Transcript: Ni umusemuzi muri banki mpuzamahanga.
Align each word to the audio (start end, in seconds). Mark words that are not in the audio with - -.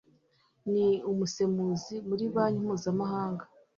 Ni 0.71 0.87
umusemuzi 1.11 1.95
muri 2.07 2.25
banki 2.33 2.65
mpuzamahanga. 2.67 3.43